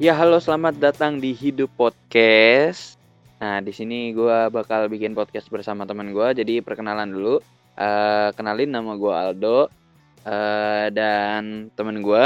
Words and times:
Ya 0.00 0.16
halo 0.16 0.40
selamat 0.40 0.80
datang 0.80 1.20
di 1.20 1.36
Hidup 1.36 1.76
Podcast. 1.76 2.96
Nah 3.36 3.60
di 3.60 3.68
sini 3.68 4.16
gue 4.16 4.48
bakal 4.48 4.88
bikin 4.88 5.12
podcast 5.12 5.52
bersama 5.52 5.84
teman 5.84 6.16
gue. 6.16 6.40
Jadi 6.40 6.64
perkenalan 6.64 7.12
dulu. 7.12 7.36
Eh, 7.76 8.32
kenalin 8.32 8.72
nama 8.72 8.96
gue 8.96 9.12
Aldo 9.12 9.68
eh, 10.24 10.88
dan 10.88 11.68
teman 11.76 12.00
gue. 12.00 12.24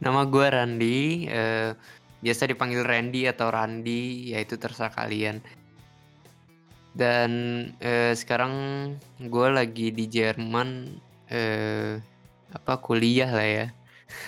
Nama 0.00 0.20
gue 0.24 0.46
Randi, 0.48 1.28
eh, 1.28 1.76
biasa 2.24 2.48
dipanggil 2.48 2.88
Randy 2.88 3.28
atau 3.28 3.52
Randi, 3.52 4.32
yaitu 4.32 4.56
terserah 4.56 4.96
kalian. 4.96 5.44
Dan 6.96 7.30
eh, 7.84 8.16
sekarang 8.16 8.54
gue 9.20 9.48
lagi 9.52 9.92
di 9.92 10.08
Jerman, 10.08 10.88
eh, 11.28 12.00
apa 12.48 12.80
kuliah 12.80 13.28
lah 13.28 13.44
ya. 13.44 13.66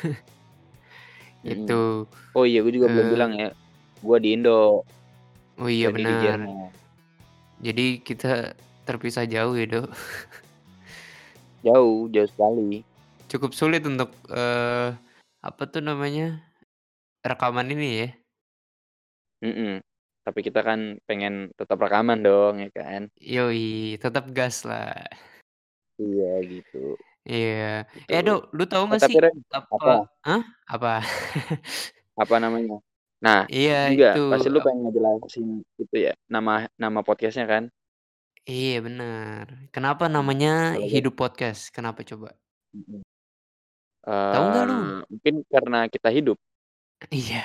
Itu. 1.44 2.08
Oh 2.32 2.44
iya 2.48 2.64
gue 2.64 2.72
juga 2.72 2.88
belum 2.88 3.06
eh, 3.06 3.12
bilang 3.12 3.32
ya. 3.36 3.50
Gue 4.00 4.16
di 4.20 4.32
Indo. 4.32 4.82
Oh 5.60 5.68
iya 5.70 5.92
Jadi 5.92 6.02
di 6.02 6.02
benar. 6.02 6.38
Jadi 7.60 7.86
kita 8.00 8.56
terpisah 8.84 9.28
jauh 9.28 9.54
ya 9.54 9.66
dok. 9.68 9.88
Jauh 11.64 12.08
jauh 12.12 12.28
sekali. 12.28 12.84
Cukup 13.28 13.52
sulit 13.56 13.84
untuk 13.84 14.12
eh, 14.32 14.92
apa 15.44 15.62
tuh 15.68 15.84
namanya 15.84 16.40
rekaman 17.24 17.72
ini 17.72 17.88
ya. 18.04 18.08
Mm-mm. 19.44 19.84
Tapi 20.24 20.40
kita 20.40 20.64
kan 20.64 20.96
pengen 21.04 21.52
tetap 21.56 21.76
rekaman 21.76 22.24
dong 22.24 22.64
ya 22.64 22.70
kan. 22.72 23.12
Yoi, 23.20 24.00
tetap 24.00 24.32
gas 24.32 24.64
lah. 24.64 25.04
Iya 26.00 26.40
gitu. 26.48 26.96
Iya. 27.24 27.88
Eh 28.04 28.20
dok, 28.20 28.52
lu 28.52 28.64
tahu 28.68 28.84
nggak 28.84 29.00
tapi 29.00 29.16
sih 29.16 29.20
Ren, 29.20 29.36
apa? 29.48 29.72
apa? 29.72 29.94
Hah? 30.22 30.42
Apa? 30.68 30.92
Apa 32.14 32.34
namanya? 32.36 32.78
Nah 33.18 33.48
Iya 33.52 33.88
juga 33.90 34.10
itu. 34.12 34.24
pasti 34.28 34.48
lu 34.52 34.60
pengen 34.60 34.80
ngejelasin 34.84 35.46
gitu 35.80 35.96
ya 35.96 36.12
nama 36.28 36.68
nama 36.76 37.00
podcastnya 37.00 37.48
kan. 37.48 37.64
Iya 38.44 38.84
benar. 38.84 39.48
Kenapa 39.72 40.04
namanya 40.12 40.76
gue 40.76 40.84
Hidup 40.84 41.16
Podcast? 41.16 41.72
Kenapa 41.72 42.04
coba? 42.04 42.36
Mm-mm. 42.76 43.00
Tahu 44.04 44.44
nggak 44.52 44.64
lu? 44.68 44.76
Mungkin 45.08 45.34
karena 45.48 45.88
kita 45.88 46.12
hidup. 46.12 46.36
Iya, 47.12 47.44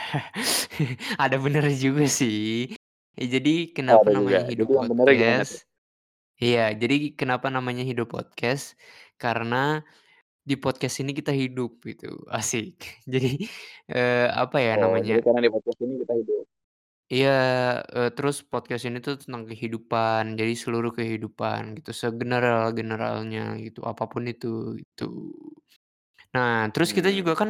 ada 1.19 1.35
bener 1.35 1.67
juga 1.75 2.07
sih. 2.07 2.71
Ya, 3.19 3.39
jadi 3.39 3.67
Oh, 3.67 3.71
kenapa 3.75 3.99
ada 3.99 4.11
juga. 4.11 4.15
namanya 4.15 4.39
Jadi 4.39 4.51
Hidup 4.55 4.67
yang 4.67 4.87
benernya 4.87 4.87
gimana 4.87 5.03
tuh? 5.03 5.07
Podcast? 5.19 5.53
Iya, 6.39 6.65
jadi 6.75 6.95
kenapa 7.15 7.47
namanya 7.51 7.83
Hidup 7.83 8.07
Podcast? 8.07 8.79
Karena 9.23 9.55
di 10.49 10.55
podcast 10.63 10.95
ini 11.03 11.11
kita 11.19 11.31
hidup 11.41 11.71
gitu, 11.89 12.07
asik. 12.37 12.75
Jadi 13.13 13.29
eh, 13.93 14.27
apa 14.43 14.57
ya 14.67 14.73
Oh, 14.77 14.83
namanya? 14.83 15.15
jadi 15.15 15.19
karena 15.25 15.39
di 15.45 15.49
podcast 15.49 15.79
ini 15.81 15.93
kita 16.05 16.13
hidup. 16.21 16.45
Iya, 17.13 17.29
eee, 17.95 18.09
terus 18.15 18.37
podcast 18.51 18.83
ini 18.87 18.97
tuh 19.05 19.13
tentang 19.23 19.43
kehidupan, 19.49 20.23
jadi 20.39 20.53
seluruh 20.61 20.91
kehidupan 20.97 21.61
gitu, 21.81 21.89
segeneral-generalnya 22.01 23.41
gitu, 23.65 23.79
apa 23.91 24.03
pun 24.11 24.23
itu, 24.31 24.47
gitu. 24.81 25.03
Nah, 26.35 26.49
terus 26.73 26.89
kita 26.97 27.09
Hmm. 27.09 27.19
juga 27.19 27.33
kan 27.41 27.49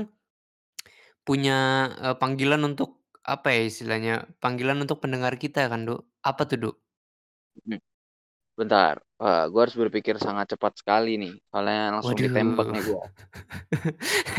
punya, 1.28 1.54
eee, 2.00 2.16
panggilan 2.22 2.62
untuk, 2.64 3.04
apa 3.28 3.52
ya 3.54 3.62
istilahnya, 3.68 4.14
panggilan 4.40 4.80
untuk 4.84 5.04
pendengar 5.04 5.36
kita 5.38 5.68
kan, 5.72 5.84
Dok. 5.88 6.02
Apa 6.24 6.42
tuh, 6.50 6.58
Dok? 6.64 6.76
Hmm. 7.66 7.78
Bentar, 8.58 9.02
wah, 9.20 9.44
gue 9.46 9.62
harus 9.62 9.76
berpikir 9.76 10.16
sangat 10.18 10.56
cepat 10.56 10.80
sekali 10.80 11.20
nih, 11.20 11.36
soalnya 11.52 12.00
langsung 12.00 12.16
ditembak 12.16 12.68
Waduh. 12.68 12.74
nih 12.74 12.84
gue. 12.84 13.04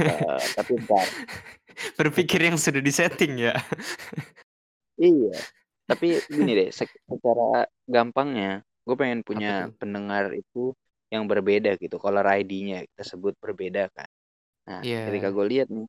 Eh, 0.01 0.43
tapi 0.57 0.73
bentar. 0.81 1.07
Berpikir 1.97 2.41
yang 2.41 2.57
sudah 2.57 2.81
disetting 2.81 3.37
ya? 3.37 3.55
Iya, 4.97 5.37
tapi 5.85 6.21
gini 6.27 6.53
deh, 6.57 6.69
secara 6.77 7.65
gampangnya, 7.85 8.61
gue 8.85 8.97
pengen 8.97 9.21
Apa 9.21 9.29
punya 9.29 9.53
tuh? 9.69 9.77
pendengar 9.77 10.25
itu 10.33 10.73
yang 11.11 11.25
berbeda 11.27 11.77
gitu. 11.77 11.97
Caller 11.99 12.25
ID-nya 12.41 12.85
kita 12.89 13.03
sebut 13.05 13.35
berbeda 13.41 13.89
kan. 13.93 14.09
Nah, 14.69 14.81
ketika 14.81 15.29
Iya. 15.29 15.35
gue 15.35 15.47
lihat 15.49 15.69
nih, 15.69 15.89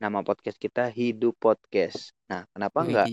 nama 0.00 0.20
podcast 0.22 0.56
kita 0.56 0.88
Hidup 0.88 1.36
Podcast. 1.36 2.16
Nah, 2.30 2.46
kenapa 2.54 2.78
enggak. 2.86 3.08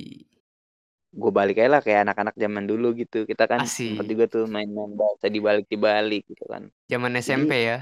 Gue 1.17 1.31
balik 1.33 1.57
aja 1.57 1.69
lah 1.73 1.81
kayak 1.81 2.05
anak-anak 2.05 2.35
zaman 2.37 2.65
dulu 2.69 2.93
gitu. 2.93 3.25
Kita 3.25 3.49
kan 3.49 3.65
sempat 3.65 4.05
juga 4.05 4.29
tuh 4.29 4.45
main-main 4.45 4.93
bahasa 4.93 5.25
dibalik-dibalik 5.27 6.23
gitu 6.29 6.45
kan. 6.45 6.69
Zaman 6.85 7.17
Jadi, 7.17 7.21
SMP 7.25 7.51
ya? 7.65 7.79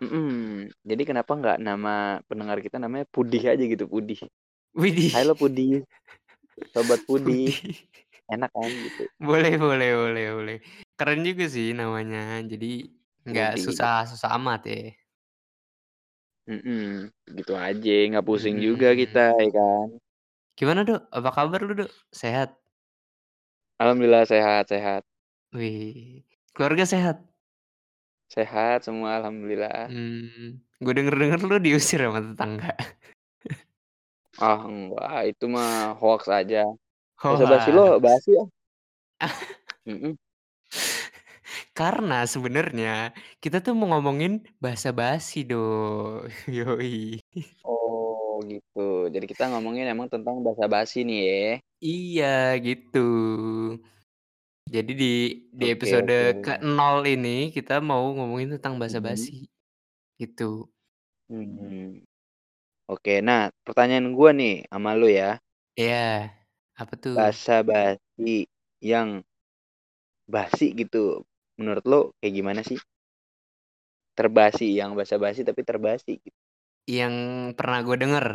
mm-mm. 0.00 0.68
jadi 0.84 1.02
kenapa 1.04 1.32
nggak 1.36 1.58
nama 1.60 2.20
pendengar 2.28 2.60
kita 2.60 2.76
namanya 2.76 3.08
Pudih 3.08 3.40
aja 3.48 3.64
gitu, 3.64 3.84
Pudih. 3.88 4.20
Widih. 4.76 5.12
Halo 5.16 5.32
Pudih, 5.36 5.82
Sobat 6.76 7.00
Pudih. 7.08 7.52
Pudih. 7.56 7.76
Enak 8.30 8.50
kan 8.52 8.68
gitu. 8.70 9.02
Boleh 9.18 9.56
boleh 9.58 9.90
boleh 9.96 10.26
boleh. 10.36 10.56
Keren 10.94 11.24
juga 11.24 11.44
sih 11.48 11.72
namanya, 11.72 12.44
jadi 12.44 12.86
nggak 13.24 13.50
Pudih. 13.56 13.64
susah-susah 13.64 14.30
amat 14.36 14.60
ya. 14.68 14.92
Mm-mm. 16.50 17.08
Gitu 17.36 17.52
aja, 17.54 17.94
nggak 18.10 18.26
pusing 18.26 18.56
juga 18.60 18.92
Mhm. 18.92 18.98
kita 19.02 19.24
ya 19.40 19.48
kan. 19.52 19.86
Gimana, 20.60 20.84
Dok? 20.84 21.08
Apa 21.08 21.30
kabar 21.32 21.60
lu, 21.64 21.72
Dok? 21.72 21.88
Sehat? 22.12 22.52
Alhamdulillah 23.80 24.28
sehat-sehat. 24.28 25.08
Wih, 25.56 26.20
keluarga 26.52 26.84
sehat? 26.84 27.16
Sehat 28.28 28.84
semua 28.84 29.16
alhamdulillah. 29.24 29.88
Mmm, 29.88 30.60
gue 30.84 30.92
denger-denger 30.92 31.40
lu 31.48 31.56
diusir 31.64 32.04
sama 32.04 32.20
tetangga. 32.20 32.76
Ah, 34.36 34.60
enggak, 34.68 35.32
itu 35.32 35.44
mah 35.54 35.96
hoax 36.00 36.22
aja. 36.28 36.68
Bahasa 37.24 37.44
basi 37.48 37.70
lo 37.72 37.84
basi 38.04 38.30
ya? 38.36 38.44
Karena 41.78 42.14
sebenarnya 42.32 42.88
kita 43.42 43.56
tuh 43.64 43.72
mau 43.78 43.86
ngomongin 43.92 44.32
bahasa 44.64 44.88
basi, 45.00 45.36
Dok. 45.50 46.28
Yoi. 46.56 47.18
Oh, 47.64 47.99
gitu. 48.44 49.08
Jadi 49.12 49.26
kita 49.28 49.48
ngomongin 49.52 49.88
emang 49.88 50.08
tentang 50.08 50.40
bahasa 50.40 50.64
basi 50.68 51.04
nih 51.04 51.20
ya. 51.24 51.44
Iya, 51.80 52.36
gitu. 52.60 53.08
Jadi 54.70 54.92
di 54.94 55.14
di 55.50 55.66
episode 55.74 56.14
oke. 56.14 56.46
ke-0 56.46 56.96
ini 57.08 57.50
kita 57.50 57.82
mau 57.82 58.14
ngomongin 58.14 58.54
tentang 58.54 58.78
bahasa 58.78 59.02
basi, 59.02 59.50
gitu. 60.20 60.70
Hmm. 61.26 62.02
Oke, 62.90 63.22
nah 63.22 63.50
pertanyaan 63.62 64.14
gua 64.14 64.30
nih 64.34 64.66
sama 64.70 64.94
lu 64.94 65.10
ya. 65.10 65.38
Iya, 65.78 66.34
apa 66.74 66.94
tuh? 66.98 67.14
Bahasa 67.18 67.62
basi 67.66 68.46
yang 68.82 69.22
basi 70.30 70.70
gitu, 70.74 71.26
menurut 71.58 71.84
lo 71.86 72.00
kayak 72.22 72.34
gimana 72.34 72.60
sih? 72.62 72.78
Terbasi, 74.18 74.74
yang 74.74 74.94
bahasa 74.98 75.16
basi 75.18 75.46
tapi 75.46 75.62
terbasi 75.66 76.18
gitu. 76.22 76.39
Yang 76.98 77.14
pernah 77.58 77.78
gue 77.86 77.96
denger? 78.02 78.26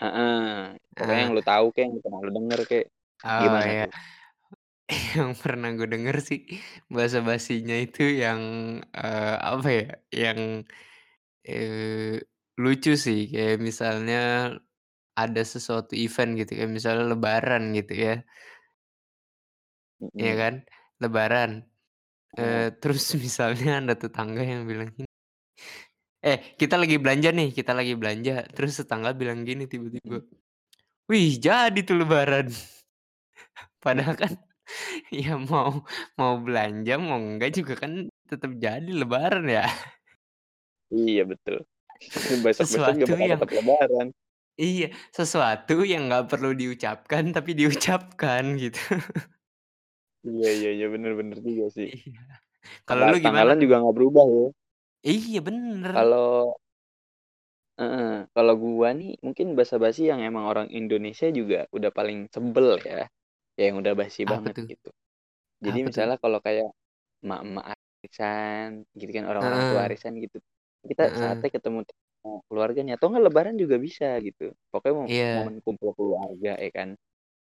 Heeh, 0.00 0.74
pokoknya 0.98 1.20
yang 1.22 1.32
Ah. 1.32 1.36
lu 1.36 1.42
tahu 1.50 1.66
kek, 1.74 1.86
yang 1.86 2.02
pernah 2.02 2.18
lu 2.26 2.30
denger 2.36 2.60
kek, 2.70 2.84
Oh, 3.22 3.30
gimana 3.42 3.70
iya. 3.70 3.80
tuh? 3.80 3.94
Yang 5.16 5.32
pernah 5.42 5.68
gue 5.78 5.88
denger 5.94 6.16
sih 6.28 6.40
bahasa 6.94 7.18
basinya 7.28 7.74
itu 7.84 8.02
yang, 8.22 8.42
eee, 8.96 9.34
apa 9.50 9.68
ya, 9.78 9.84
yang, 10.22 10.40
eee, 11.48 12.22
lucu 12.62 12.92
sih. 13.06 13.18
Kayak 13.34 13.56
misalnya 13.68 14.16
ada 15.20 15.42
sesuatu 15.54 15.94
event 16.04 16.30
gitu, 16.40 16.50
kayak 16.58 16.72
misalnya 16.78 17.04
lebaran 17.14 17.64
gitu 17.78 17.92
ya. 18.06 18.12
Iya 20.20 20.32
Mhm. 20.32 20.42
kan, 20.42 20.54
lebaran. 21.02 21.50
Eee, 22.38 22.72
terus 22.80 23.04
misalnya 23.26 23.68
ada 23.80 23.94
tetangga 24.02 24.42
yang 24.52 24.62
bilang 24.70 24.90
"Eh, 26.24 26.38
kita 26.60 26.74
lagi 26.82 26.96
belanja 27.02 27.28
nih, 27.38 27.48
kita 27.58 27.72
lagi 27.78 27.92
belanja." 28.00 28.32
Terus 28.54 28.72
tetangga 28.80 29.10
bilang 29.20 29.40
gini 29.48 29.64
tiba-tiba. 29.72 30.24
"Wih, 31.10 31.30
jadi 31.46 31.78
tuh 31.88 31.96
lebaran." 32.00 32.48
Padahal 33.84 34.14
kan 34.22 34.32
ya 35.24 35.36
mau 35.36 35.84
mau 36.20 36.34
belanja, 36.44 36.92
mau 37.00 37.18
enggak 37.20 37.50
juga 37.58 37.74
kan 37.82 37.92
tetap 38.30 38.50
jadi 38.64 38.90
lebaran 39.00 39.44
ya. 39.48 39.64
Iya 40.92 41.22
betul. 41.30 41.56
Besok-besok 42.44 42.88
juga 42.96 43.04
Sesuatu 43.04 43.04
bakal 43.12 43.28
yang 43.30 43.40
tetap 43.40 43.50
lebaran. 43.52 44.06
iya, 44.60 44.86
sesuatu 45.16 45.74
yang 45.92 46.02
nggak 46.10 46.26
perlu 46.30 46.50
diucapkan 46.60 47.24
tapi 47.36 47.50
diucapkan 47.58 48.44
gitu. 48.62 48.80
Iya 50.24 50.48
iya 50.58 50.70
iya, 50.76 50.86
bener 50.94 51.12
bener 51.20 51.38
juga 51.46 51.64
sih. 51.76 51.90
Iya. 51.92 52.22
Kalau 52.88 53.04
lu 53.12 53.16
gimana 53.20 53.52
tanggalan 53.54 53.58
juga 53.64 53.74
nggak 53.84 53.96
berubah 53.98 54.24
ya. 54.36 54.46
Iya 55.12 55.40
bener. 55.46 55.94
Kalau 55.94 56.56
heeh, 57.80 58.10
kalau 58.34 58.54
gua 58.64 58.88
nih 58.98 59.18
mungkin 59.26 59.46
bahasa 59.58 59.76
basi 59.84 60.06
yang 60.10 60.20
emang 60.22 60.44
orang 60.50 60.68
Indonesia 60.70 61.26
juga 61.38 61.66
udah 61.76 61.90
paling 61.98 62.18
sebel 62.34 62.78
ya, 62.86 63.06
yang 63.60 63.74
udah 63.82 63.92
basi 64.00 64.22
Apa 64.24 64.48
banget 64.48 64.56
tuh? 64.56 64.68
gitu. 64.70 64.88
Jadi 65.64 65.78
Apa 65.78 65.90
misalnya 65.90 66.16
kalau 66.24 66.38
kayak 66.46 66.68
emak-emak 67.24 67.66
arisan 67.76 68.68
gitu 69.00 69.10
kan, 69.16 69.24
orang-orang 69.30 69.62
tua 69.70 69.80
Heeh. 69.80 69.88
arisan 69.88 70.14
gitu, 70.24 70.38
kita 70.90 71.02
Heeh. 71.02 71.18
saatnya 71.20 71.50
ketemu 71.56 71.80
keluarganya 72.50 72.92
atau 72.98 73.08
enggak 73.12 73.24
lebaran 73.30 73.56
juga 73.62 73.76
bisa 73.82 74.06
gitu. 74.26 74.52
Pokoknya 74.72 74.94
mo 74.98 75.06
Iya. 75.06 75.34
momen 75.34 75.56
kumpul 75.64 75.90
keluarga 75.98 76.52
ya 76.60 76.70
kan. 76.74 76.88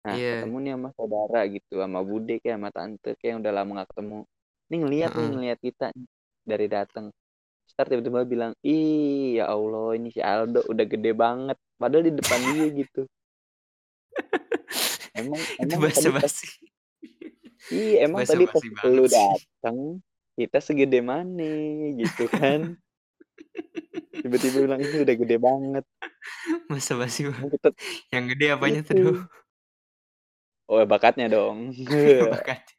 Nah 0.06 0.16
Iya. 0.16 0.32
ketemu 0.32 0.56
nih 0.66 0.72
sama 0.78 0.90
saudara 0.98 1.40
gitu, 1.56 1.74
sama 1.84 2.00
bude 2.06 2.34
kek, 2.44 2.54
sama 2.58 2.70
tante 2.76 3.10
kek 3.20 3.28
yang 3.36 3.40
udah 3.44 3.54
lama 3.58 3.72
nggak 3.84 3.90
ketemu. 3.96 4.18
Nih 4.72 4.80
ngelihat 4.84 5.12
nih, 5.20 5.28
Heeh. 5.28 5.38
ngelihat 5.38 5.60
kita 5.68 5.86
nih 5.98 6.08
dari 6.48 6.68
dateng. 6.72 7.08
Entar 7.78 7.94
tiba-tiba 7.94 8.26
bilang, 8.26 8.58
"Ih, 8.66 9.38
ya 9.38 9.54
Allah 9.54 9.94
ini 9.94 10.10
si 10.10 10.18
Aldo 10.18 10.66
udah 10.66 10.86
gede 10.90 11.14
banget." 11.14 11.62
Padahal 11.78 12.10
di 12.10 12.14
depan 12.18 12.42
dia 12.58 12.66
gitu. 12.74 13.06
Emang 15.14 15.38
Itu 15.38 15.78
emang 15.78 15.94
tadi 15.94 15.94
pas 15.94 15.94
basa-basi. 15.94 16.50
Iya, 17.70 18.10
emang 18.10 18.26
tadi 18.26 18.50
pas 18.50 18.66
lu 18.90 19.06
dateng, 19.06 20.02
kita 20.34 20.58
segede 20.58 21.06
mane 21.06 21.54
gitu 22.02 22.26
kan. 22.34 22.74
Tiba-tiba 24.26 24.58
bilang, 24.66 24.82
"Ini 24.82 24.98
udah 25.06 25.16
gede 25.22 25.38
banget." 25.38 25.86
Basa-basi 26.66 27.30
Emang 27.30 27.54
banget. 27.54 27.62
Yang 28.10 28.26
gede 28.34 28.46
apanya 28.58 28.82
tuh, 28.82 28.94
Du? 28.98 29.02
itu. 29.06 29.12
Oh, 30.66 30.82
bakatnya 30.84 31.30
dong. 31.30 31.78
Bakatnya. 32.34 32.76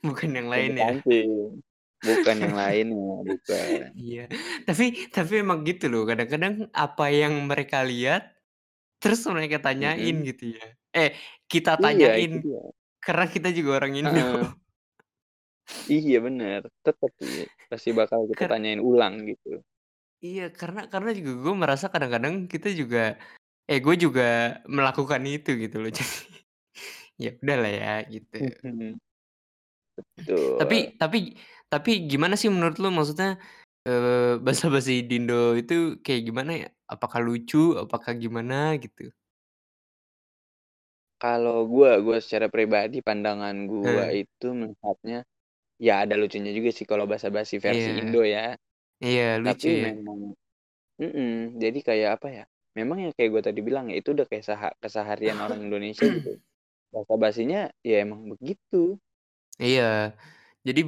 Bukan 0.00 0.32
yang 0.32 0.48
Yang 0.48 0.48
lain 0.48 0.70
ya? 0.80 0.88
Bukan 2.02 2.36
yang 2.42 2.54
lainnya, 2.58 3.14
bukan. 3.22 3.78
Iya. 3.94 4.26
Tapi 4.66 5.06
tapi 5.14 5.32
emang 5.38 5.62
gitu 5.62 5.86
loh, 5.86 6.02
kadang-kadang 6.02 6.66
apa 6.74 7.06
yang 7.14 7.46
mereka 7.46 7.86
lihat, 7.86 8.34
terus 8.98 9.22
mereka 9.30 9.62
tanyain 9.62 10.18
Mhm. 10.18 10.26
gitu 10.34 10.44
ya. 10.58 10.66
Eh, 10.92 11.10
kita 11.46 11.78
Iya, 11.78 11.82
tanyain, 11.86 12.32
dia. 12.42 12.62
karena 12.98 13.26
kita 13.30 13.48
juga 13.54 13.70
orang 13.78 13.92
Indo. 14.02 14.50
Iya 15.86 16.18
bener, 16.26 16.60
tetep 16.82 17.10
sih, 17.22 17.46
pasti 17.70 17.90
bakal 17.94 18.26
kita 18.28 18.38
Kar 18.44 18.50
tanyain 18.58 18.82
ulang 18.82 19.22
gitu. 19.30 19.62
Iya, 20.18 20.50
karena 20.50 20.86
karena 20.90 21.10
juga 21.14 21.32
gue 21.38 21.54
merasa 21.54 21.86
kadang-kadang 21.90 22.46
kita 22.50 22.70
juga 22.74 23.14
eh, 23.70 23.78
gue 23.78 23.94
juga 23.94 24.58
melakukan 24.66 25.22
itu 25.26 25.54
gitu 25.58 25.82
loh. 25.82 25.90
Jadi, 25.98 26.18
ya 27.18 27.30
udahlah 27.38 27.72
ya 27.72 27.94
gitu. 28.10 28.36
Betul. 30.18 30.58
Tapi 30.58 30.78
tapi 30.98 31.18
tapi 31.72 31.90
gimana 32.10 32.34
sih 32.40 32.48
menurut 32.54 32.76
lu 32.82 32.88
maksudnya, 32.98 33.28
eee, 33.88 34.38
basa-basi 34.46 34.92
di 35.08 35.14
Indo 35.20 35.34
itu 35.60 35.74
kayak 36.04 36.22
gimana 36.28 36.50
ya? 36.62 36.68
Apakah 36.92 37.20
lucu? 37.26 37.58
Apakah 37.82 38.12
gimana 38.22 38.54
gitu? 38.82 39.12
Kalau 41.22 41.56
gua 41.72 41.90
gua 42.04 42.18
secara 42.24 42.46
pribadi 42.54 42.98
pandangan 43.08 43.56
gua 43.70 44.04
Heeh. 44.04 44.22
itu 44.22 44.46
melihatnya, 44.60 45.18
ya 45.86 45.92
ada 46.04 46.14
lucunya 46.20 46.52
juga 46.58 46.70
sih 46.78 46.86
kalau 46.90 47.06
basa-basi 47.12 47.56
versi 47.66 47.90
Iya. 47.90 48.02
Indo 48.02 48.22
ya. 48.34 48.56
Iya, 49.04 49.24
lucu 49.44 49.68
Tapi 49.68 49.68
ya. 49.82 49.88
memang 49.88 50.34
mhm, 51.02 51.60
jadi 51.62 51.78
kayak 51.88 52.10
apa 52.20 52.28
ya, 52.38 52.44
memang 52.78 52.98
yang 53.08 53.12
kayak 53.16 53.30
gua 53.34 53.42
tadi 53.48 53.60
bilang 53.68 53.86
ya, 53.92 53.96
itu 54.00 54.10
udah 54.16 54.26
kayak 54.30 54.44
saha 54.50 54.68
keseharian 54.82 55.38
orang 55.44 55.60
Indonesia 55.66 56.06
gitu. 56.10 56.38
Basa-basinya 56.94 57.70
ya 57.86 57.96
emang 58.06 58.22
begitu. 58.34 58.98
Iya. 59.60 59.82
Jadi 60.66 60.80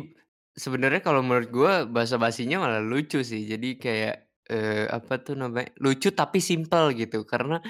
sebenarnya 0.57 1.01
kalau 1.05 1.21
menurut 1.27 1.49
gua 1.53 1.73
basa-basinya 1.89 2.57
malah 2.65 2.83
lucu 2.83 3.21
sih. 3.27 3.43
Jadi 3.47 3.79
kayak, 3.81 4.15
eee, 4.51 4.87
apa 4.91 5.13
tuh 5.25 5.35
namanya, 5.39 5.71
lucu 5.83 6.09
tapi 6.15 6.39
simpel 6.43 6.95
gitu. 6.99 7.23
Karena, 7.29 7.61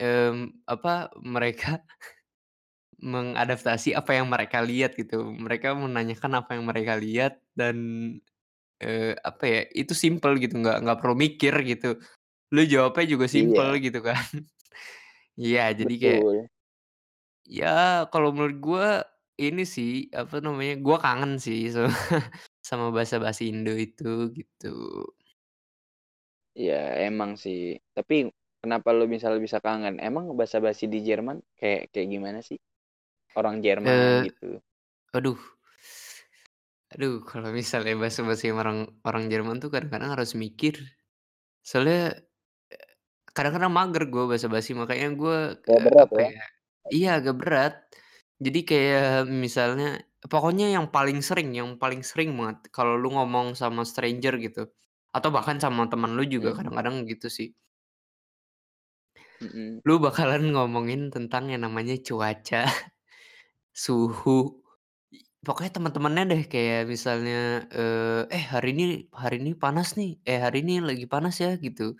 mmm, 0.00 0.66
apa, 0.68 1.10
mereka 1.22 1.82
mengadaptasi 3.02 3.96
apa 3.98 4.14
yang 4.18 4.28
mereka 4.30 4.62
lihat 4.62 4.94
gitu. 5.00 5.26
Mereka 5.34 5.74
menanyakan 5.74 6.32
apa 6.44 6.50
yang 6.56 6.64
mereka 6.70 6.94
lihat 7.00 7.42
dan, 7.58 7.76
eee, 8.82 9.14
apa 9.28 9.44
ya, 9.52 9.60
itu 9.80 9.92
simpel 9.96 10.32
gitu, 10.42 10.54
nggak 10.62 10.76
nggak 10.84 10.98
perlu 11.00 11.14
mikir 11.24 11.54
gitu. 11.70 11.86
Lu 12.54 12.62
jawabnya 12.72 13.04
juga 13.12 13.26
simpel 13.30 13.68
Iya. 13.68 13.82
gitu 13.84 14.00
kan. 14.08 14.16
Iya, 15.40 15.60
jadi 15.78 15.94
kayak 16.02 16.22
Betul. 16.22 16.48
ya 17.46 18.06
kalau 18.12 18.30
menurut 18.34 18.58
gua 18.62 18.88
ini 19.50 19.62
sih, 19.74 19.90
apa 20.20 20.34
namanya, 20.44 20.74
gua 20.84 20.96
kangen 21.04 21.32
sih 21.44 21.58
sama 21.74 21.90
sama 22.68 22.86
basa-basi 22.96 23.42
Indo 23.52 23.72
itu, 23.84 24.04
gitu. 24.38 24.66
Iya, 26.60 26.74
emang 27.08 27.32
sih. 27.44 27.60
Tapi 27.96 28.14
kenapa 28.62 28.88
lu 28.96 29.04
misal 29.14 29.34
bisa 29.44 29.58
kangen? 29.66 29.94
Emang 30.06 30.24
basa-basi 30.40 30.84
di 30.92 30.98
Jerman 31.08 31.36
kayak 31.58 31.80
kayak 31.92 32.08
gimana 32.14 32.38
sih? 32.48 32.58
Orang 33.38 33.56
Jerman 33.66 34.02
Eee, 34.02 34.26
gitu. 34.26 34.46
aduh. 35.14 35.40
Aduh, 36.92 37.14
kalau 37.30 37.48
misalnya 37.60 37.92
basa-basi 38.02 38.46
orang 38.60 38.78
orang 39.08 39.24
Jerman 39.32 39.56
tuh 39.62 39.70
kadang-kadang 39.74 40.10
harus 40.14 40.30
mikir. 40.42 40.74
Soalnya, 41.68 41.98
eee, 42.72 42.86
kadang-kadang 43.36 43.72
mager 43.78 44.04
gua 44.12 44.24
basa-basi, 44.32 44.70
makanya 44.80 45.08
gua, 45.20 45.36
Kayak 45.64 45.82
eee, 45.82 45.86
berat 45.86 46.06
apa 46.06 46.20
ya? 46.26 46.30
ya 46.32 46.42
iya 46.96 47.08
agak 47.18 47.34
berat. 47.40 47.74
Jadi 48.44 48.60
kayak 48.70 49.28
misalnya 49.44 49.86
pokoknya 50.32 50.66
yang 50.76 50.86
paling 50.94 51.18
sering 51.28 51.48
yang 51.58 51.70
paling 51.82 52.02
sering 52.10 52.30
banget 52.38 52.58
kalau 52.76 52.94
lu 53.02 53.08
ngomong 53.16 53.46
sama 53.60 53.82
stranger 53.90 54.34
gitu, 54.46 54.62
atau 55.16 55.28
bahkan 55.36 55.58
sama 55.64 55.82
temen 55.92 56.12
lu 56.18 56.24
juga 56.34 56.50
Mhm. 56.50 56.58
kadang-kadang 56.58 56.96
gitu 57.10 57.28
sih. 57.38 57.48
Mhm. 59.40 59.82
Lu 59.86 59.98
bakalan 59.98 60.54
ngomongin 60.54 61.10
tentang 61.10 61.50
yang 61.50 61.66
namanya 61.66 61.98
cuaca, 62.06 62.62
suhu, 63.84 64.62
i 65.14 65.20
pokoknya 65.46 65.72
temen-temennya 65.80 66.24
deh 66.32 66.42
kayak 66.52 66.80
misalnya, 66.94 67.66
eee, 67.74 68.22
"Eh, 68.36 68.44
hari 68.54 68.68
ini 68.76 68.84
hari 69.14 69.36
ini 69.42 69.52
panas 69.58 69.94
nih, 70.00 70.10
eh, 70.28 70.40
hari 70.44 70.62
ini 70.66 70.74
lagi 70.84 71.06
panas 71.10 71.36
ya," 71.44 71.56
gitu. 71.60 71.96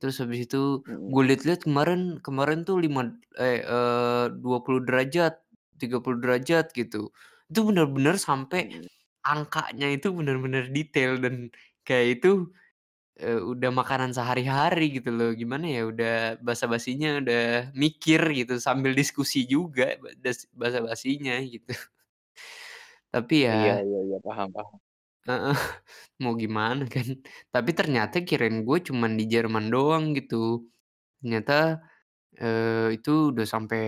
Terus 0.00 0.16
habis 0.22 0.40
itu, 0.50 0.84
Mhm. 0.86 1.12
"Gue 1.12 1.22
lihat-lihat 1.28 1.64
kemarin 1.68 2.20
kemarin 2.26 2.62
tuh 2.68 2.78
lima 2.84 3.02
eh, 3.40 3.60
eee, 3.64 4.24
20 4.44 4.82
derajat, 4.86 5.40
30 5.80 6.18
derajat," 6.22 6.70
gitu. 6.76 7.10
Itu 7.50 7.60
bener-bener 7.68 8.16
sampai 8.20 8.68
Mhm. 8.68 8.88
angkanya 9.26 9.88
itu 9.96 10.08
bener-bener 10.14 10.68
detail 10.72 11.18
dan 11.24 11.50
kayak 11.86 12.20
itu, 12.22 12.52
eee, 13.20 13.40
udah 13.42 13.70
makanan 13.74 14.12
sehari-hari 14.16 14.94
gitu 15.00 15.10
loh. 15.14 15.30
Gimana 15.36 15.66
ya, 15.70 15.82
udah 15.90 16.14
basa-basinya 16.44 17.20
udah 17.22 17.42
mikir 17.76 18.20
gitu 18.38 18.58
sambil 18.62 18.92
diskusi 18.98 19.44
juga 19.48 19.96
ba 20.02 20.10
das 20.24 20.46
basa-basinya 20.56 21.36
gitu. 21.46 21.70
Tapi 23.12 23.36
Iya 23.54 23.72
ya 23.72 23.74
iya 23.86 23.98
iya, 24.06 24.16
paham 24.26 24.48
paham. 24.56 24.78
Heeh, 25.26 25.54
mau 26.22 26.34
gimana 26.42 26.82
kan. 26.94 27.06
Tapi 27.54 27.70
ternyata 27.78 28.16
kirain 28.28 28.62
gue 28.66 28.78
cuman 28.88 29.12
di 29.18 29.24
Jerman 29.32 29.66
doang 29.74 30.04
gitu. 30.18 30.68
Ternyata, 31.22 31.82
eee, 32.40 32.96
itu 32.98 33.12
udah 33.34 33.46
sampai 33.48 33.82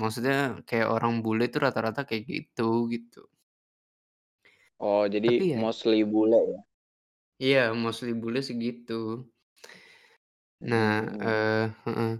maksudnya 0.00 0.34
kayak 0.68 0.88
orang 0.94 1.14
bule 1.24 1.42
itu 1.50 1.58
rata-rata 1.66 2.00
kayak 2.08 2.24
gitu, 2.32 2.62
gitu. 2.94 3.18
Oh, 4.88 5.04
jadi 5.14 5.28
Tapi 5.28 5.44
ya 5.56 5.62
mostly 5.62 6.04
bule 6.12 6.38
ya? 6.52 6.60
Iya, 7.44 7.60
mostly 7.82 8.10
bule 8.22 8.38
sih 8.46 8.56
gitu. 8.64 8.92
Mhm 10.60 10.70
Nah, 10.70 10.96
mhm. 11.10 11.28
eee 11.28 11.64
heeh. 11.84 12.12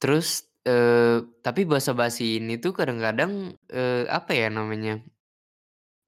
Terus, 0.00 0.28
eee, 0.68 1.24
tapi 1.44 1.62
basa-basi 1.64 2.38
ini 2.40 2.60
tuh 2.60 2.72
kadang-kadang, 2.76 3.56
eee, 3.72 4.04
apa 4.12 4.32
ya 4.36 4.48
namanya, 4.52 5.00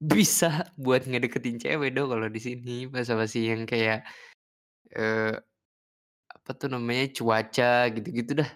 bisa 0.13 0.69
buat 0.79 1.03
ngedeketin 1.09 1.57
cewek 1.63 1.91
Do 1.95 2.07
kalau 2.11 2.27
di 2.31 2.39
sini, 2.41 2.87
basa-basi 2.93 3.39
yang 3.51 3.63
kayak, 3.69 4.05
eee, 4.95 5.33
apa 6.35 6.51
tuh 6.59 6.67
namanya, 6.73 7.05
cuaca 7.17 7.65
gitu-gitu 7.95 8.31
dah. 8.41 8.49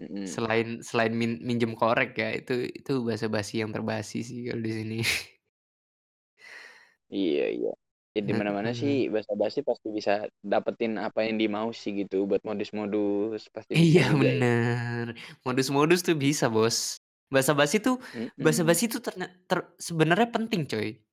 Mhm. 0.00 0.38
Selain 0.38 0.82
selain 0.82 1.14
min 1.14 1.38
minjem 1.46 1.72
korek 1.78 2.10
ya, 2.18 2.28
itu 2.34 2.52
itu 2.78 2.92
basa-basi 3.06 3.62
yang 3.62 3.70
terbasi 3.76 4.18
sih 4.26 4.38
kalau 4.50 4.62
di 4.66 4.72
sini. 4.78 4.96
Iya 7.16 7.42
iya. 7.56 7.68
Ya 8.14 8.20
di 8.28 8.32
mana-mana 8.38 8.70
sih 8.80 8.92
Heeh. 8.92 9.08
basa-basi 9.14 9.58
pasti 9.68 9.88
bisa 9.98 10.12
dapetin 10.52 10.92
apa 11.06 11.18
yang 11.26 11.36
dimau 11.40 11.68
sih 11.80 11.90
gitu, 12.00 12.14
buat 12.28 12.42
modus-modus, 12.48 13.40
pasti 13.54 13.72
bisa 13.82 13.96
Iya 13.96 14.00
juga 14.10 14.28
ya. 14.40 14.40
bener, 14.40 15.12
modus-modus 15.44 16.00
tuh 16.06 16.16
bisa 16.24 16.48
Bos. 16.48 16.96
Basa-basi 17.34 17.76
tuh 17.84 18.00
Mhm. 18.12 18.38
basa-basi 18.40 18.88
tuh 18.88 19.00
ter 19.04 19.58
sebenarnya 19.76 20.28
penting 20.32 20.62
coy. 20.64 21.04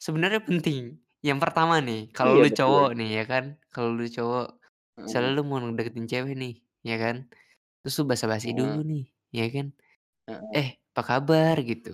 Sebenarnya 0.00 0.40
penting. 0.48 0.96
Yang 1.20 1.38
pertama 1.44 1.76
nih, 1.84 2.08
kalau 2.16 2.32
Iya 2.32 2.40
lu 2.40 2.48
betul. 2.50 2.56
cowok 2.58 2.96
nih 2.96 3.08
ya 3.20 3.24
kan, 3.28 3.44
kalau 3.68 3.92
lu 3.92 4.08
cowok, 4.08 4.56
Heeh. 4.96 5.00
misalnya 5.04 5.30
lu 5.36 5.42
mau 5.44 5.60
ngedeketin 5.60 6.08
cewek 6.08 6.32
nih, 6.40 6.52
ya 6.88 6.96
kan, 6.96 7.16
terus 7.82 7.94
lu 8.00 8.04
basa-basi 8.12 8.48
Heeh. 8.48 8.60
dulu 8.60 8.82
nih, 8.90 9.04
ya 9.38 9.44
kan. 9.54 9.66
Heeh. 10.28 10.60
"Eh, 10.60 10.68
apa 10.94 11.02
kabar?" 11.10 11.56
Gitu. 11.70 11.90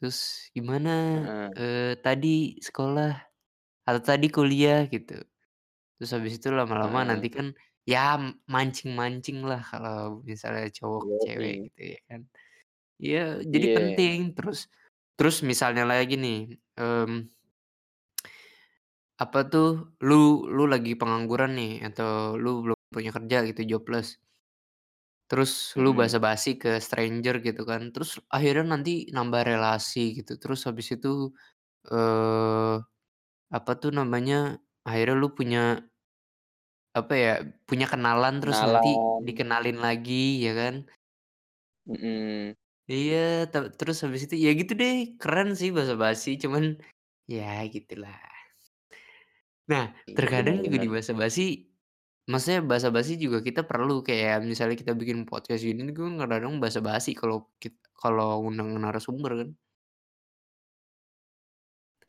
Terus, 0.00 0.18
"Gimana, 0.56 0.90
Heeh. 1.12 1.56
eee, 1.58 1.98
tadi 2.04 2.58
sekolah 2.66 3.10
atau 3.88 4.02
tadi 4.04 4.26
kuliah?" 4.32 4.86
Gitu. 4.94 5.14
Terus 5.98 6.10
habis 6.16 6.34
itu 6.40 6.48
lama-lama 6.54 7.00
Heeh. 7.04 7.16
nanti 7.16 7.28
kan 7.36 7.48
ya 7.88 8.18
mancing-mancing 8.54 9.38
lah 9.50 9.60
kalau 9.70 10.22
misalnya 10.30 10.66
cowok 10.78 11.02
ke 11.12 11.16
cewek 11.24 11.54
Yoi. 11.54 11.70
gitu 11.70 11.80
ya 11.96 12.00
kan. 12.10 12.22
Iya, 13.04 13.20
jadi 13.54 13.66
Iya. 13.66 13.76
penting. 13.76 14.18
Terus 14.38 14.58
terus 15.18 15.36
misalnya 15.50 15.84
lagi 15.92 16.14
nih, 16.24 16.38
mmm 16.80 17.30
apa 19.22 19.38
tuh, 19.48 19.96
lu 20.04 20.44
lu 20.56 20.62
lagi 20.72 20.92
pengangguran 21.00 21.50
nih 21.56 21.70
atau 21.88 22.36
lu 22.42 22.48
belum 22.64 22.78
punya 22.92 23.10
kerja 23.16 23.36
gitu, 23.48 23.60
jobless. 23.72 24.20
Terus 25.30 25.74
lu 25.82 25.90
Mhm. 25.90 25.98
basa-basi 25.98 26.54
ke 26.62 26.78
stranger 26.78 27.42
gitu 27.42 27.62
kan, 27.66 27.90
terus 27.94 28.22
akhirnya 28.30 28.64
nanti 28.78 29.10
nambah 29.10 29.42
relasi 29.42 30.14
gitu, 30.22 30.38
terus 30.38 30.62
habis 30.70 30.88
itu, 30.94 31.34
eee, 31.90 32.74
apa 33.56 33.72
tuh 33.82 33.90
namanya, 33.94 34.58
akhirnya 34.88 35.16
lu 35.22 35.28
punya 35.38 35.60
apa 36.98 37.12
ya, 37.24 37.32
punya 37.68 37.86
kenalan 37.92 38.34
terus 38.40 38.58
nanti 38.64 38.88
Kenalan. 38.90 39.26
dikenalin 39.26 39.78
lagi 39.86 40.14
ya 40.46 40.52
kan. 40.60 40.74
Mhm. 41.86 42.58
Iya, 42.92 43.16
te 43.50 43.58
terus 43.78 43.96
habis 44.04 44.22
itu 44.26 44.34
ya 44.46 44.50
gitu 44.60 44.72
deh, 44.80 44.94
keren 45.20 45.48
sih 45.60 45.70
basa-basi, 45.76 46.28
cuman 46.42 46.64
ya 47.34 47.42
gitulah. 47.74 48.16
Nah, 49.70 49.90
Iya, 50.06 50.30
bener 50.36 50.54
terkadang 50.54 50.62
juga 50.62 50.78
bener. 50.78 50.84
di 50.84 50.86
basa-basi 50.86 51.66
maksudnya 52.30 52.60
basa-basi 52.70 53.12
juga 53.24 53.38
kita 53.48 53.60
perlu 53.70 53.92
kayak 54.08 54.34
misalnya 54.50 54.76
kita 54.82 54.92
bikin 55.00 55.18
podcast 55.30 55.62
gini 55.68 55.80
kan 55.98 56.12
kadang-kadang 56.20 56.54
basa-basi 56.64 57.10
kalau 57.20 57.36
kit 57.62 57.74
kalau 58.02 58.26
undang 58.48 58.68
narasumber 58.82 59.32
kan. 59.40 59.48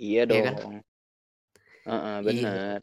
Iya 0.05 0.25
Iya 0.29 0.39
kan? 0.45 0.55
dong. 0.55 0.83
Heeh, 1.85 2.17
Iya. 2.25 2.81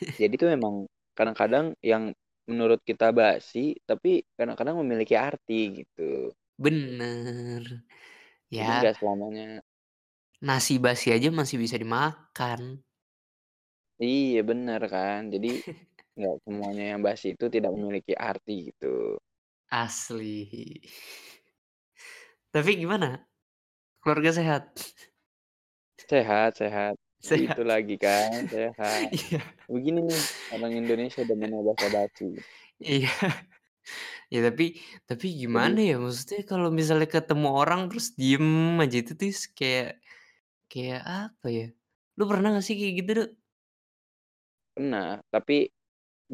Jadi 0.20 0.34
tuh 0.40 0.50
emang 0.56 0.74
kadang-kadang 1.18 1.74
yang 1.82 2.12
menurut 2.50 2.80
kita 2.82 3.14
basi, 3.14 3.78
tapi 3.86 4.26
kadang-kadang 4.34 4.76
memiliki 4.82 5.14
arti 5.14 5.82
gitu. 5.82 6.34
Bener. 6.64 7.64
Jadi 8.58 8.70
Ya 8.70 8.74
nggak 8.78 8.94
selamanya 8.98 9.64
nasi 10.46 10.74
basi 10.84 11.08
aja 11.16 11.28
masih 11.38 11.56
bisa 11.64 11.76
dimakan. 11.82 12.60
Iya 14.04 14.38
bener 14.48 14.80
kan, 14.92 15.20
jadi 15.32 15.48
nggak 16.20 16.36
semuanya 16.44 16.84
yang 16.96 17.00
basi 17.06 17.26
itu 17.34 17.46
tidak 17.54 17.72
memiliki 17.76 18.12
arti 18.14 18.70
gitu. 18.72 19.16
Asli. 19.70 20.46
Tapi 22.54 22.70
gimana? 22.82 23.08
Keluarga 24.02 24.30
sehat? 24.34 24.64
Sehat 26.10 26.50
sehat. 26.60 26.94
Itu 27.30 27.62
Sehat. 27.62 27.62
lagi 27.68 27.94
kan, 28.00 28.48
sehat. 28.48 29.12
Iya. 29.20 29.40
Begini 29.68 30.00
nih, 30.08 30.22
orang 30.56 30.72
Indonesia 30.72 31.22
demennya 31.28 31.60
basa-basi. 31.62 32.40
Iya. 32.80 33.12
Ya 34.32 34.40
tapi 34.46 34.78
tapi 35.10 35.26
gimana 35.34 35.78
ya, 35.82 35.98
maksudnya 35.98 36.46
kalau 36.46 36.68
misalnya 36.70 37.08
ketemu 37.10 37.48
orang 37.60 37.80
terus 37.90 38.14
diem 38.14 38.78
aja 38.82 38.96
itu 39.02 39.12
tuh 39.18 39.30
kayak 39.58 39.98
kayak 40.72 41.02
apa 41.04 41.46
ya, 41.50 41.66
lu 42.18 42.24
pernah 42.30 42.48
gak 42.56 42.64
sih 42.66 42.76
kayak 42.80 42.94
gitu, 43.02 43.10
Duk? 43.20 43.30
Pernah, 44.76 45.18
tapi 45.34 45.66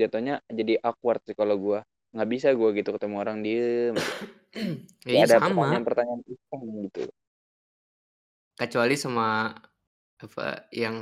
jatuhnya 0.00 0.34
jadi 0.58 0.72
awkward 0.86 1.20
sih 1.26 1.36
kalau 1.40 1.56
gua. 1.64 1.80
Nggak 2.14 2.28
bisa 2.34 2.48
gua 2.58 2.70
gitu 2.78 2.90
ketemu 2.96 3.16
orang 3.22 3.38
diem 3.46 3.94
aja. 4.02 4.16
Ya 5.06 5.12
iya 5.16 5.24
ada 5.26 5.38
sama. 5.38 5.86
pertanyaan-pertanyaan 5.86 6.22
iseng 6.32 6.62
gitu. 6.88 7.12
Kecuali 8.58 8.96
sama 8.96 9.52
apa, 10.16 10.72
yang 10.72 10.96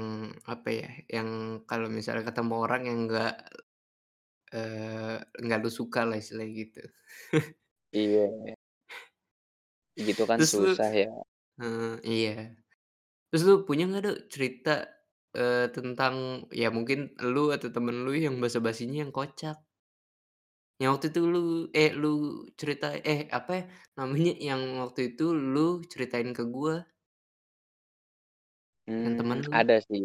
apa 0.50 0.68
ya, 0.74 0.90
yang 1.06 1.62
kalau 1.70 1.86
misalnya 1.86 2.26
ketemu 2.26 2.54
orang 2.66 2.82
yang 2.90 2.98
nggak, 3.06 3.34
eee, 4.54 5.16
nggak 5.44 5.58
lu 5.64 5.70
suka 5.72 6.00
lah 6.08 6.16
istilahnya 6.22 6.54
gitu. 6.66 6.82
Iya. 7.92 8.54
Gitu 9.96 10.22
kan 10.30 10.40
Terus 10.40 10.52
lu 10.58 10.70
susah 10.70 10.90
ya. 10.90 11.24
eee, 11.62 11.94
iya. 12.10 12.32
Terus 13.30 13.42
lu 13.48 13.54
punya 13.68 13.84
nggak, 13.90 14.02
Duk, 14.06 14.18
cerita, 14.34 14.70
eee, 15.38 15.66
tentang 15.76 16.14
ya 16.60 16.68
mungkin 16.76 16.98
lu 17.32 17.44
atau 17.56 17.68
temen 17.74 17.96
lu 18.04 18.12
yang 18.26 18.36
basa-basinya 18.42 18.96
yang 19.04 19.12
kocak? 19.18 19.56
Yang 20.82 20.90
waktu 20.94 21.06
itu 21.14 21.20
lu 21.34 21.40
eh, 21.82 21.90
lu 22.02 22.08
cerita 22.60 22.86
eh, 23.12 23.20
apa 23.38 23.50
ya 23.58 23.64
namanya, 23.98 24.32
yang 24.48 24.60
waktu 24.82 25.00
itu 25.14 25.24
lu 25.52 25.68
ceritain 25.92 26.30
ke 26.36 26.42
gua. 26.54 26.74
Yang 29.04 29.14
temen 29.18 29.38
Mmm, 29.38 29.48
lu. 29.48 29.60
ada 29.60 29.74
sih. 29.88 30.02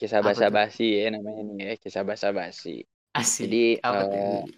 Kisah 0.00 0.22
Apa 0.26 0.42
tuh? 0.50 0.58
basa-basi 0.58 0.82
ya 1.02 1.06
namanya 1.14 1.40
nih 1.48 1.56
ya, 1.68 1.72
kisah 1.82 2.04
basa-basi. 2.10 2.70
Jadi, 3.40 3.56
Asik, 3.60 3.80
apa 3.88 4.02
eee 4.04 4.10
tuh? 4.10 4.54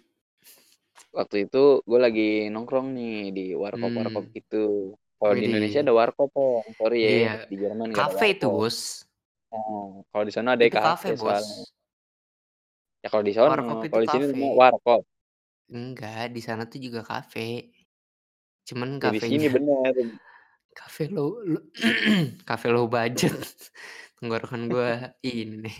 waktu 1.17 1.35
itu 1.47 1.57
gua 1.89 1.99
lagi 2.05 2.21
nongkrong 2.53 2.87
nih 2.97 3.11
di 3.37 3.41
warkop-warkop 3.63 4.23
Mmm. 4.23 4.33
gitu. 4.37 4.55
Kalau 5.17 5.33
di 5.39 5.43
Indonesia 5.49 5.79
Widih. 5.79 5.85
ada 5.85 5.93
warkop 5.99 6.27
Pong, 6.35 6.65
sorry 6.79 6.97
ya, 7.09 7.13
Iya, 7.13 7.33
di 7.49 7.53
Jerman 7.61 7.87
nggak 7.91 8.05
ada 8.07 8.13
kafe 8.13 8.25
itu, 8.37 8.47
warkop. 8.47 8.55
Bos. 8.55 8.79
Heeh, 9.51 9.83
kalau 10.11 10.23
di 10.27 10.33
sana 10.35 10.51
Itu 10.59 10.75
kafe 10.75 10.83
kafe, 10.83 11.09
soalnya. 11.15 11.55
Bos. 11.55 11.71
Ya 13.03 13.07
kalau 13.13 13.23
di 13.23 13.33
Warkop 13.37 13.77
itu 13.85 13.93
kalau 13.93 14.03
di 14.03 14.09
sini 14.11 14.25
kafe. 14.43 14.57
warkop. 14.59 15.01
Enggak, 15.71 16.23
di 16.35 16.41
sana 16.43 16.63
tuh 16.71 16.79
juga 16.83 17.01
kafe. 17.03 17.71
Cuman 18.67 18.99
Ya 18.99 19.09
di 19.15 19.19
sini 19.23 19.45
kafenya 19.47 19.55
bener. 19.55 19.93
kafe 20.79 21.03
low 21.09 21.41
lo 21.41 21.59
kafe 22.45 22.67
low 22.75 22.85
budget. 22.91 23.33
Tenggorokan 24.17 24.67
gua 24.67 25.13
ini 25.23 25.55
nih. 25.65 25.77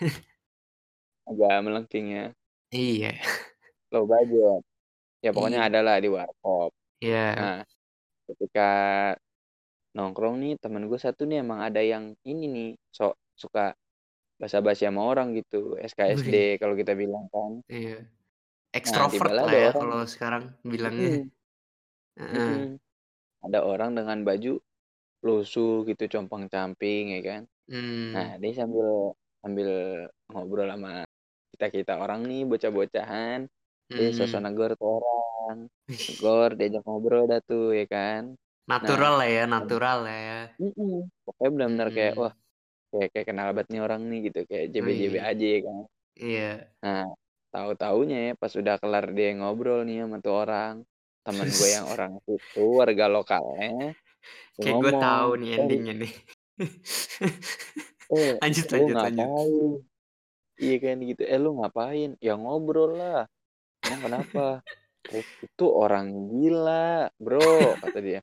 Agak 1.30 1.58
melengking 1.66 2.06
ya. 2.14 2.24
Iya. 2.70 3.12
Low 3.90 4.06
budget. 4.06 4.62
Ya 5.24 5.30
pokoknya 5.34 5.66
Iya. 5.66 5.68
ada 5.72 5.80
lah 5.82 5.96
di 5.98 6.08
warkop. 6.12 6.70
Iya. 7.02 7.26
Nah, 7.34 7.58
ketika 8.30 8.68
nongkrong 9.96 10.36
nih 10.42 10.52
temen 10.62 10.82
gua 10.90 11.00
satu 11.06 11.22
nih 11.28 11.38
emang 11.44 11.60
ada 11.68 11.80
yang 11.92 12.04
ini 12.30 12.44
nih, 12.56 12.68
sok 12.96 13.12
suka 13.42 13.62
basa-basi 14.42 14.82
sama 14.88 15.02
orang 15.12 15.28
gitu, 15.38 15.56
SKSD 15.90 16.34
kalau 16.60 16.74
kita 16.80 16.92
bilang 17.02 17.26
kan. 17.34 17.52
Iya. 17.76 17.96
Nah, 18.86 19.04
Ekstrovert 19.08 19.12
tibalah 19.12 19.44
lah 19.46 19.54
ya 19.64 19.70
kalau 19.80 20.00
sekarang 20.12 20.44
bilangnya. 20.72 21.10
mhm, 21.10 21.30
Heeh. 22.18 22.50
mhm. 22.50 22.78
Ada 23.46 23.60
orang 23.70 23.90
dengan 23.98 24.18
baju 24.28 24.52
lusuh 25.26 25.72
gitu, 25.90 26.04
compang-camping 26.14 27.02
ya 27.16 27.20
kan. 27.28 27.42
Nah, 28.14 28.28
Mmm. 28.30 28.40
dia 28.42 28.52
sambil 28.60 28.88
sambil 29.42 29.68
ngobrol 30.32 30.68
sama 30.72 30.90
kita-kita 31.52 31.92
orang 32.04 32.20
nih, 32.30 32.42
bocah-bocahan, 32.50 33.40
dia 33.96 34.08
sosok 34.18 34.40
negor 34.44 34.70
tuh 34.80 34.88
orang. 35.00 35.58
Negor, 36.08 36.50
diajak 36.58 36.82
ngobrol 36.86 37.24
dah 37.32 37.40
tuh 37.50 37.64
ya 37.80 37.84
kan. 37.94 38.22
Nah, 38.84 38.96
Natural 38.96 39.12
lah 39.22 39.28
ya, 39.30 39.42
natural 39.46 39.96
lah 40.04 40.16
ya. 40.28 40.38
mhm, 40.60 40.88
pokoknya 41.26 41.50
bener-bener 41.54 41.88
kayak, 41.96 42.14
wah, 42.20 42.34
kayak 42.92 43.08
kayak 43.14 43.26
kenal 43.30 43.48
banget 43.56 43.68
nih 43.72 43.82
orang 43.86 44.02
nih 44.10 44.18
gitu, 44.30 44.38
kayak 44.50 44.66
JB-JB 44.74 45.14
Wih. 45.14 45.26
aja 45.30 45.46
ya 45.54 45.58
kan. 45.66 45.78
Iya. 46.16 46.72
Nah, 46.84 47.02
tahu-tahunya 47.52 48.16
ya 48.28 48.32
pas 48.42 48.52
udah 48.60 48.74
kelar 48.82 49.06
dia 49.16 49.28
ngobrol 49.38 49.80
nih 49.88 49.96
sama 50.04 50.16
tuh 50.24 50.34
orang, 50.42 50.74
temen 51.26 51.48
gue 51.58 51.68
yang 51.76 51.86
orang 51.92 52.12
situ, 52.26 52.60
warga 52.80 53.04
lokalnya, 53.16 53.68
Kayak 54.62 54.78
ngomong, 54.80 54.96
tahu 55.04 55.28
nih 55.40 55.50
"Eh, 55.60 55.66
lu" 55.72 55.78
ending-nya 55.78 55.92
nih. 56.02 56.12
"Eh, 58.14 58.38
Lanjut 58.40 58.66
lanjut 58.72 58.98
lanjut. 59.04 59.30
ngapain?" 59.34 59.70
Iya 60.62 60.74
kan 60.84 60.96
gitu, 61.10 61.22
"Eh, 61.32 61.38
lu 61.44 61.48
ngapain?" 61.58 62.10
"Ya 62.26 62.32
ngobrol 62.40 62.90
lah." 63.00 63.18
"Emang 63.84 64.00
kenapa?" 64.06 64.40
"Oh, 65.14 65.24
itu 65.42 65.66
orang 65.70 66.06
gila, 66.32 67.10
Bro," 67.20 67.78
kata 67.82 67.98
dia. 68.02 68.20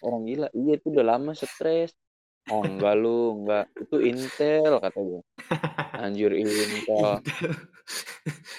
"Orang 0.00 0.28
gila?" 0.28 0.48
"Iya, 0.56 0.78
itu 0.78 0.92
udah 0.92 1.04
lama 1.16 1.32
stres." 1.36 1.92
"Oh, 2.50 2.64
enggak 2.64 2.94
lu, 2.98 3.42
enggak, 3.42 3.66
itu 3.78 3.96
intel," 4.02 4.80
kata 4.82 4.98
dia. 4.98 5.20
Anjir 5.94 6.32
intel. 6.34 6.66
Intel. 6.82 7.10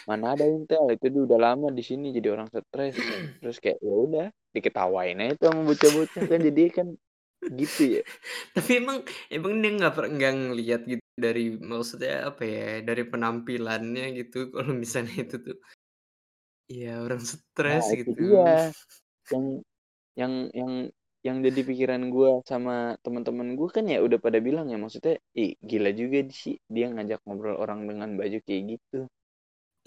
Mana 0.08 0.36
ada 0.36 0.46
intel, 0.48 0.92
itu 0.92 1.08
dia 1.08 1.22
udah 1.24 1.40
lama 1.40 1.68
di 1.72 1.84
sini 1.84 2.12
jadi 2.12 2.36
orang 2.36 2.52
stres. 2.52 2.96
Terus 3.40 3.58
kayak 3.60 3.80
ya 3.80 3.96
udah, 3.96 4.28
diketawain 4.54 5.20
aja 5.20 5.34
tuh 5.40 5.48
sama 5.52 5.62
bocah-bocah 5.68 6.24
kan 6.30 6.40
jadinya 6.40 6.72
kan 6.72 6.88
gitu 7.44 8.00
ya. 8.00 8.04
Tapi 8.56 8.72
emang 8.80 9.04
emang 9.28 9.60
dia 9.60 9.72
nggak 9.76 9.94
per 9.96 10.06
nggak 10.16 10.34
ngelihat 10.48 10.82
gitu 10.88 11.06
dari 11.20 11.46
maksudnya 11.60 12.32
apa 12.32 12.44
ya, 12.48 12.68
dari 12.84 13.04
penampilannya 13.04 14.06
gitu 14.16 14.52
kalau 14.56 14.72
misalnya 14.72 15.28
itu 15.28 15.36
tuh 15.44 15.58
ya 16.70 16.90
orang 17.06 17.24
Nah, 17.68 17.84
stres 17.84 17.86
itu 17.96 18.08
gitu. 18.08 18.20
dia, 18.20 18.76
yang 19.34 19.46
yang 20.22 20.34
yang 20.60 20.74
yang 21.28 21.38
jadi 21.48 21.62
pikiran 21.70 22.04
gua 22.16 22.32
sama 22.52 22.74
temen-temen 23.06 23.50
gua 23.60 23.70
kan 23.78 23.86
ya 23.94 23.98
udah 24.06 24.20
pada 24.26 24.40
bilang 24.48 24.68
ya, 24.74 24.78
maksudnya, 24.84 25.16
"Ih, 25.40 25.52
gila 25.70 25.90
juga 26.02 26.18
sih 26.44 26.56
dia 26.76 26.86
ngajak 26.94 27.20
ngobrol 27.26 27.56
orang 27.64 27.82
dengan 27.90 28.10
baju 28.20 28.38
kayak 28.48 28.64
gitu." 28.78 28.98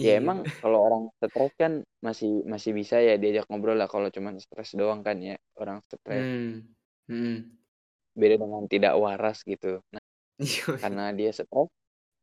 Ya 0.04 0.11
emang 0.21 0.38
Iya. 0.45 0.56
kalau 0.62 0.78
orang 0.87 1.04
stres 1.21 1.52
kan 1.62 1.73
masih 2.06 2.30
masih 2.52 2.73
bisa 2.80 2.97
ya 3.09 3.14
diajak 3.23 3.47
ngobrol 3.50 3.76
lah 3.80 3.88
kalau 3.95 4.09
cuman 4.16 4.35
stres 4.45 4.71
doang 4.80 5.00
kan 5.09 5.18
ya, 5.28 5.35
orang 5.61 5.78
stres. 5.92 6.26
Mmm, 6.37 6.75
mhm. 7.09 7.59
Beda 8.16 8.37
dengan 8.40 8.64
tidak 8.73 8.95
waras 8.97 9.45
gitu. 9.45 9.85
Nah, 9.92 10.02
Iya. 10.42 10.76
karena 10.83 11.04
dia 11.18 11.30
stres, 11.35 11.68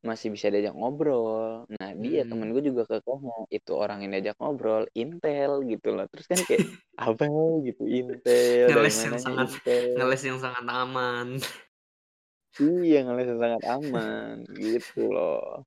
masih 0.10 0.28
bisa 0.36 0.48
diajak 0.52 0.76
ngobrol. 0.76 1.64
Nah, 1.80 1.90
dia 2.04 2.22
temen 2.30 2.48
Mhm. 2.50 2.54
gue 2.56 2.64
juga 2.70 2.84
kekehnya, 2.92 3.36
itu 3.56 3.72
orang 3.84 3.98
yang 4.04 4.12
diajak 4.14 4.36
ngobrol 4.42 4.84
intel 5.02 5.52
gitu 5.72 5.88
loh. 5.96 6.06
Terus 6.12 6.26
kan 6.32 6.40
kayak, 6.48 6.64
apa 7.08 7.24
gitu, 7.68 7.84
intel, 7.88 8.68
Ngeles 8.70 8.96
yang 9.06 9.18
sangat 9.26 9.48
intel. 9.66 9.84
ngeles 9.98 10.22
yang 10.30 10.40
sangat 10.44 10.66
aman. 10.68 11.28
Iya, 12.62 12.98
ngerasa 13.06 13.34
sangat 13.42 13.64
aman, 13.66 14.36
gitu 14.62 15.00
loh. 15.10 15.66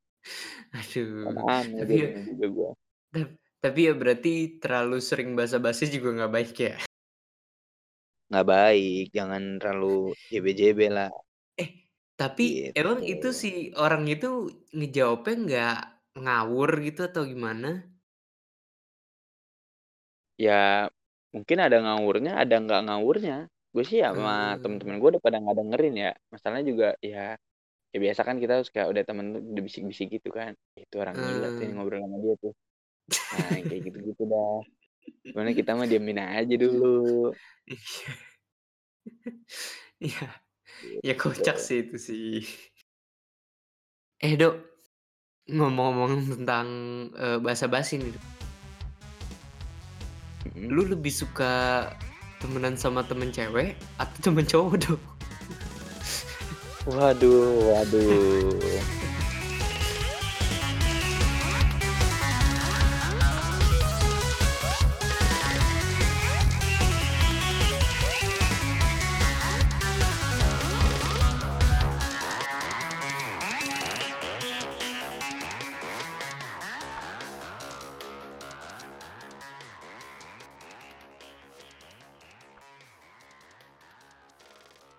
Aduh, 0.76 1.34
tapi 1.80 1.94
ya 2.02 2.08
juga 2.28 2.46
gua. 2.56 2.70
tap 3.14 3.28
tapi 3.64 3.80
ya 3.88 3.92
berarti 3.98 4.62
terlalu 4.62 4.96
sering 5.02 5.34
basa-basi 5.38 5.90
juga 5.90 6.08
nggak 6.16 6.32
baik 6.36 6.52
ya? 6.60 6.74
Nggak 8.30 8.46
baik, 8.52 9.02
jangan 9.16 9.42
terlalu 9.62 9.86
JB-JB 10.30 10.80
lah. 10.90 11.08
Tapi 12.20 12.72
emang 12.72 13.04
itu 13.04 13.28
Gitu. 13.28 13.36
si 13.40 13.50
orang 13.76 14.04
itu 14.08 14.48
ngejawabnya 14.72 15.34
nggak 15.44 15.74
ngawur 16.24 16.70
gitu 16.86 17.00
atau 17.12 17.22
gimana? 17.28 17.68
Ya, 20.44 20.52
mungkin 21.34 21.58
ada 21.64 21.76
ngawurnya, 21.84 22.30
ada 22.42 22.54
nggak 22.62 22.80
ngawurnya. 22.86 23.34
Gue 23.72 23.84
sih 23.88 23.96
ya 24.04 24.06
sama 24.12 24.32
Eee. 24.32 24.60
temen-temen 24.60 24.96
gue 25.00 25.08
udah 25.16 25.22
pada 25.26 25.36
nggak 25.40 25.56
dengerin 25.60 25.94
ya. 26.04 26.08
Masalahnya 26.32 26.64
juga 26.72 26.86
ya 27.10 27.18
ya 27.94 27.98
biasa 28.04 28.22
kan 28.28 28.36
kita 28.42 28.52
terus 28.60 28.70
kayak 28.74 28.88
udah 28.92 29.04
temen 29.08 29.26
udah 29.54 29.62
bisik-bisik 29.68 30.08
gitu 30.16 30.28
kan, 30.38 30.52
"Itu 30.80 30.96
orang 31.02 31.18
gila 31.26 31.46
tuh 31.56 31.62
yang 31.66 31.72
Eee. 31.72 31.80
ngobrol 31.80 32.00
sama 32.04 32.18
dia 32.24 32.34
tuh." 32.44 32.52
Nah, 33.32 33.48
yang 33.58 33.66
kayak 33.70 33.82
gitu-gitu 33.88 34.22
dah. 34.32 34.52
Cuman 35.32 35.52
kita 35.60 35.70
mah 35.78 35.86
diemin 35.90 36.18
aja 36.22 36.54
dulu. 36.64 36.86
Iya. 37.66 38.14
Iya. 40.00 40.45
Ya 41.00 41.14
kocak 41.14 41.56
Gitu. 41.56 41.64
sih 41.64 41.78
itu 41.84 41.96
sih. 41.96 42.30
Eh, 44.18 44.32
Do, 44.34 44.56
ngomong-ngomong 45.46 46.40
tentang, 46.40 46.66
eee, 47.12 47.38
basa-basi 47.38 48.00
nih, 48.00 48.16
Do. 48.16 48.20
Mhm. 50.56 50.66
Lu 50.72 50.82
lebih 50.88 51.12
suka 51.12 51.84
temenan 52.40 52.76
sama 52.80 53.04
temen 53.04 53.28
cewek 53.28 53.76
atau 54.00 54.18
temen 54.22 54.44
cowok, 54.48 54.74
Do? 54.80 54.94
Waduh 56.86 57.66
waduh. 57.74 59.02